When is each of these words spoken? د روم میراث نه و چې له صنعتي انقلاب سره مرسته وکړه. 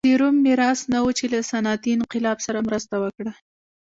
د 0.07 0.11
روم 0.21 0.35
میراث 0.45 0.79
نه 0.91 0.99
و 1.03 1.07
چې 1.17 1.25
له 1.33 1.39
صنعتي 1.51 1.89
انقلاب 1.97 2.37
سره 2.45 2.59
مرسته 2.67 2.95
وکړه. 3.03 3.33